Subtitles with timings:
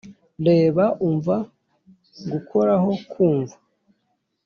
[0.47, 1.35] reba, umva,
[2.31, 3.55] gukoraho, kumva.